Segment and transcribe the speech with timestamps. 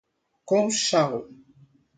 [0.49, 1.13] Conchal